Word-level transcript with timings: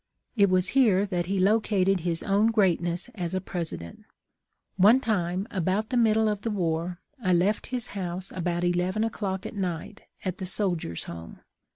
"It 0.35 0.49
was 0.49 0.69
here 0.69 1.05
that 1.05 1.27
he 1.27 1.39
located 1.39 1.99
his 1.99 2.23
own 2.23 2.47
greatness 2.47 3.11
as 3.13 3.35
a 3.35 3.39
President. 3.39 4.03
One 4.75 4.99
time, 4.99 5.45
about 5.51 5.89
the 5.91 5.95
middle 5.95 6.27
of 6.27 6.41
the 6.41 6.49
war, 6.49 6.99
I 7.23 7.33
left 7.33 7.67
his 7.67 7.89
house 7.89 8.31
about 8.33 8.63
eleven 8.63 9.03
o'clock 9.03 9.45
at 9.45 9.53
night, 9.53 10.01
at 10.25 10.39
the 10.39 10.47
Soldiers' 10.47 11.03
Home. 11.03 11.41